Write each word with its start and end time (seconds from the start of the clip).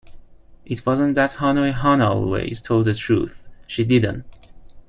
It 0.65 0.83
wasn't 0.83 1.13
that 1.13 1.33
Hanoi 1.33 1.71
Hannah 1.79 2.09
always 2.09 2.59
told 2.59 2.87
the 2.87 2.95
truth- 2.95 3.39
she 3.67 3.83
didn't. 3.83 4.25